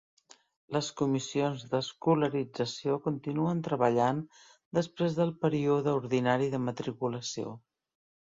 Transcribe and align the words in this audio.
Les 0.75 0.87
comissions 1.01 1.65
d'escolarització 1.73 2.95
continuen 3.03 3.61
treballant 3.69 4.23
després 4.79 5.19
del 5.21 5.35
període 5.45 5.93
ordinari 6.01 6.51
de 6.57 6.63
matriculació. 6.67 7.55